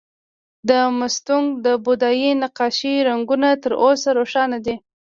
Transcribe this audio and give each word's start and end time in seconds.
د 0.69 0.71
مستونګ 0.99 1.47
د 1.65 1.67
بودايي 1.85 2.31
نقاشیو 2.43 3.05
رنګونه 3.09 3.49
تر 3.63 3.71
اوسه 3.83 4.09
روښانه 4.19 4.57
دي 4.65 4.75